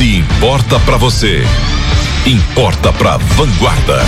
Se 0.00 0.16
importa 0.16 0.80
para 0.80 0.96
você, 0.96 1.42
importa 2.24 2.90
para 2.90 3.18
Vanguarda. 3.18 4.00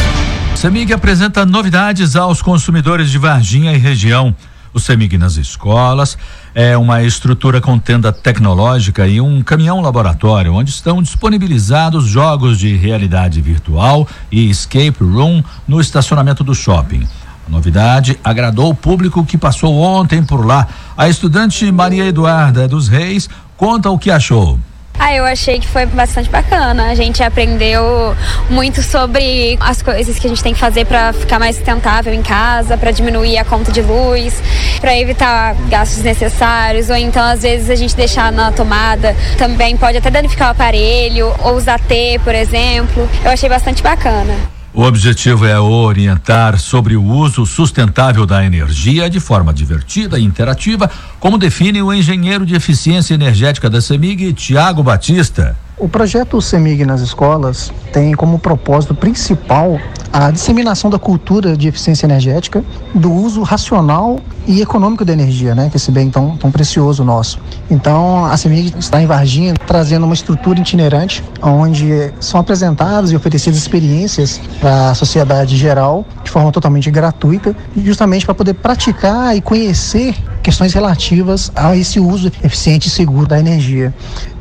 Semig 0.57 0.91
apresenta 0.91 1.45
novidades 1.45 2.17
aos 2.17 2.41
consumidores 2.41 3.11
de 3.11 3.19
Varginha 3.19 3.75
e 3.75 3.77
região. 3.77 4.35
O 4.73 4.81
Semig 4.81 5.19
nas 5.19 5.37
escolas 5.37 6.17
é 6.55 6.79
uma 6.79 7.03
estrutura 7.03 7.61
com 7.61 7.79
tenda 7.79 8.11
tecnológica 8.11 9.07
e 9.07 9.21
um 9.21 9.43
caminhão 9.43 9.83
laboratório 9.83 10.55
onde 10.55 10.71
estão 10.71 11.03
disponibilizados 11.03 12.07
jogos 12.07 12.59
de 12.59 12.75
realidade 12.75 13.43
virtual 13.43 14.09
e 14.31 14.49
escape 14.49 15.05
room 15.05 15.45
no 15.69 15.79
estacionamento 15.79 16.43
do 16.43 16.55
shopping. 16.55 17.07
A 17.47 17.51
novidade 17.51 18.19
agradou 18.25 18.71
o 18.71 18.75
público 18.75 19.27
que 19.27 19.37
passou 19.37 19.79
ontem 19.79 20.25
por 20.25 20.47
lá. 20.47 20.67
A 20.97 21.11
estudante 21.11 21.71
Maria 21.71 22.07
Eduarda 22.07 22.67
dos 22.67 22.89
Reis 22.89 23.29
conta 23.59 23.91
o 23.91 23.99
que 23.99 24.11
achou. 24.11 24.59
Ah, 25.05 25.13
eu 25.13 25.25
achei 25.25 25.59
que 25.59 25.67
foi 25.67 25.85
bastante 25.85 26.31
bacana. 26.31 26.87
A 26.87 26.95
gente 26.95 27.25
aprendeu 27.25 28.17
muito 28.49 28.81
sobre 28.85 29.59
as 29.59 29.83
coisas 29.83 30.17
que 30.17 30.29
a 30.29 30.31
gente 30.31 30.41
tem 30.41 30.55
que 30.55 30.61
fazer 30.61 30.85
para 30.85 31.13
ficar 31.13 31.41
mais 31.41 31.57
sustentável 31.57 32.15
em 32.15 32.23
casa, 32.23 32.79
para 32.79 32.93
diminuir 32.93 33.37
a 33.37 33.45
conta 33.45 33.73
de 33.73 33.83
luz, 33.83 34.41
para 34.81 34.97
evitar 34.97 35.57
gastos 35.69 35.97
desnecessários, 35.97 36.89
ou 36.89 36.95
então 36.95 37.21
às 37.21 37.43
vezes 37.43 37.69
a 37.69 37.75
gente 37.75 37.97
deixar 37.97 38.31
na 38.31 38.53
tomada 38.53 39.17
também 39.37 39.77
pode 39.77 39.99
até 39.99 40.09
danificar 40.09 40.49
o 40.49 40.51
aparelho, 40.53 41.35
ou 41.43 41.57
usar 41.57 41.81
T, 41.81 42.21
por 42.23 42.37
exemplo. 42.37 43.11
Eu 43.25 43.33
achei 43.33 43.49
bastante 43.49 43.83
bacana. 43.83 44.62
O 44.75 44.85
objetivo 44.85 45.45
é 45.45 45.61
orientar 45.61 46.59
sobre 46.59 46.97
o 46.97 47.05
uso 47.05 47.45
sustentável 47.45 48.25
da 48.25 48.43
energia 48.43 49.11
de 49.11 49.21
forma 49.21 49.53
divertida 49.53 50.19
e 50.19 50.25
interativa, 50.25 50.91
como 51.21 51.37
define 51.37 51.83
o 51.83 51.93
engenheiro 51.93 52.47
de 52.47 52.55
eficiência 52.55 53.13
energética 53.13 53.69
da 53.69 53.83
CEMIG, 53.83 54.33
Tiago 54.33 54.83
Batista. 54.83 55.55
O 55.83 55.89
projeto 55.89 56.41
CEMIG 56.41 56.87
nas 56.87 57.01
escolas 57.01 57.73
tem 57.93 58.13
como 58.13 58.39
propósito 58.39 58.95
principal 58.95 59.81
a 60.13 60.31
disseminação 60.31 60.89
da 60.89 60.97
cultura 60.97 61.57
de 61.57 61.67
eficiência 61.67 62.07
energética, 62.07 62.65
do 62.95 63.11
uso 63.13 63.43
racional 63.43 64.21
e 64.47 64.63
econômico 64.63 65.05
da 65.05 65.13
energia, 65.13 65.57
né, 65.57 65.69
que 65.69 65.77
esse 65.77 65.91
bem 65.91 66.09
tão, 66.09 66.37
tão 66.37 66.53
precioso 66.53 67.03
nosso. 67.03 67.41
Então, 67.69 68.25
a 68.25 68.37
CEMIG 68.37 68.79
está 68.79 69.03
em 69.03 69.07
Varginha 69.07 69.55
trazendo 69.67 70.05
uma 70.05 70.15
estrutura 70.15 70.61
itinerante, 70.61 71.25
onde 71.43 72.13
são 72.21 72.39
apresentadas 72.39 73.11
e 73.11 73.17
oferecidas 73.17 73.59
experiências 73.59 74.41
para 74.61 74.91
a 74.91 74.95
sociedade 74.95 75.57
geral, 75.57 76.07
de 76.23 76.31
forma 76.31 76.53
totalmente 76.53 76.93
gratuita, 76.93 77.57
justamente 77.77 78.25
para 78.25 78.37
poder 78.37 78.55
praticar 78.55 79.37
e 79.37 79.41
conhecer 79.41 80.15
questões 80.43 80.73
relativas 80.75 81.53
a 81.55 81.77
esse 81.77 82.01
uso 82.01 82.31
eficiente 82.43 82.89
e 82.89 82.91
seguro 82.91 83.27
da 83.27 83.39
energia. 83.39 83.95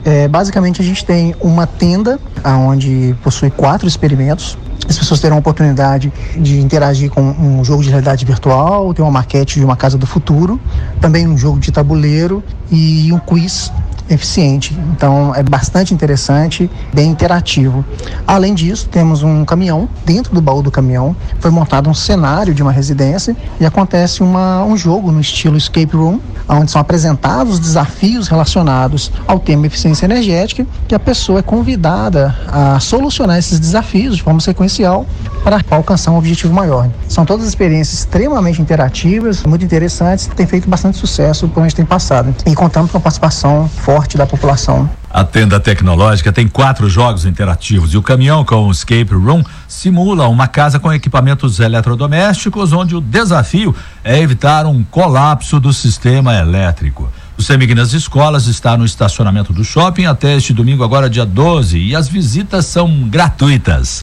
É, 0.04 0.28
basicamente, 0.28 0.82
a 0.82 0.84
gente 0.84 1.06
tem 1.06 1.36
uma 1.40 1.68
tenda 1.68 2.20
onde 2.44 3.16
possui 3.24 3.52
quatro 3.52 3.88
experimentos. 3.88 4.58
As 4.90 4.98
pessoas 4.98 5.20
terão 5.20 5.38
a 5.38 5.40
oportunidade 5.40 6.12
de 6.36 6.60
interagir 6.60 7.10
com 7.10 7.22
um 7.22 7.64
jogo 7.64 7.84
de 7.84 7.90
realidade 7.90 8.26
virtual, 8.26 8.94
tem 8.94 9.06
uma 9.06 9.12
maquete 9.12 9.60
de 9.60 9.64
uma 9.64 9.78
casa 9.78 9.98
do 9.98 10.08
futuro, 10.08 10.60
também 11.00 11.28
um 11.28 11.38
jogo 11.38 11.60
de 11.60 11.72
tabuleiro 11.72 12.44
e 12.72 13.14
um 13.14 13.20
quiz 13.20 13.72
eficiente. 14.10 14.78
Então 14.92 15.34
é 15.36 15.44
bastante 15.44 15.94
interessante, 15.94 16.70
bem 16.94 17.10
interativo. 17.10 17.84
Além 18.28 18.54
disso, 18.54 18.88
temos 18.90 19.24
um 19.24 19.46
caminhão. 19.46 19.88
Dentro 20.06 20.34
do 20.34 20.42
baú 20.42 20.62
do 20.62 20.72
caminhão 20.72 21.16
foi 21.40 21.52
montado 21.52 21.90
um 21.90 21.94
cenário 21.94 22.54
de 22.54 22.62
uma 22.62 22.72
residência 22.72 23.36
e 23.60 23.66
acontece 23.66 24.22
uma, 24.24 24.64
um 24.64 24.76
jogo 24.76 25.12
no 25.12 25.22
estilo 25.22 25.58
escape 25.58 25.96
room, 25.96 26.20
onde 26.48 26.72
são 26.72 26.82
apresentados 26.82 27.60
desafios 27.60 28.28
relacionados 28.28 29.12
ao 29.28 29.40
tema 29.40 29.68
eficiência 29.68 30.06
energética 30.06 30.66
e 30.90 30.96
a 30.96 31.00
pessoa 31.00 31.40
é 31.40 31.42
convidada 31.42 32.36
a 32.48 32.80
solucionar 32.80 33.38
esses 33.38 33.60
desafios 33.60 34.18
de 34.18 34.24
forma 34.24 34.40
sequencial 34.40 35.06
para 35.44 35.62
alcançar 35.70 36.12
um 36.12 36.18
objetivo 36.18 36.54
maior. 36.54 36.90
São 37.08 37.26
todas 37.26 37.48
experiências 37.48 38.00
extremamente 38.00 38.62
interativas, 38.62 39.44
muito 39.44 39.66
interessantes, 39.66 40.28
tem 40.28 40.46
feito 40.46 40.70
bastante 40.70 40.98
sucesso 40.98 41.48
por 41.48 41.64
onde 41.64 41.76
tem 41.76 41.86
passado. 41.86 42.34
E 42.46 42.54
contamos 42.54 42.92
com 42.92 42.98
a 42.98 43.02
participação 43.02 43.68
forte 43.68 44.18
da 44.18 44.26
população. 44.26 44.90
A 45.10 45.26
tenda 45.26 45.60
tecnológica 45.60 46.32
tem 46.32 46.48
quatro 46.48 46.90
jogos 46.90 47.26
interativos 47.26 47.94
e 47.94 47.98
o 47.98 48.02
caminhão 48.02 48.46
com 48.46 48.68
o 48.68 48.72
escape 48.72 49.14
room 49.14 49.44
simula 49.68 50.28
uma 50.30 50.48
casa 50.48 50.80
com 50.80 50.94
equipamentos 50.94 51.60
eletrodomésticos, 51.60 52.72
onde 52.72 52.96
o 52.96 53.02
desafio 53.02 53.76
é 54.04 54.20
evitar 54.20 54.66
um 54.66 54.84
colapso 54.84 55.60
do 55.60 55.74
sistema 55.74 56.34
elétrico. 56.36 57.10
O 57.38 57.42
Semig 57.42 57.74
nas 57.74 57.92
escolas 57.92 58.46
está 58.46 58.78
no 58.78 58.86
estacionamento 58.86 59.52
do 59.52 59.64
shopping 59.64 60.06
até 60.06 60.36
este 60.38 60.54
domingo, 60.54 60.84
agora 60.84 61.10
dia 61.10 61.26
12, 61.26 61.78
e 61.78 61.96
as 61.96 62.08
visitas 62.08 62.68
são 62.68 63.10
gratuitas. 63.10 64.00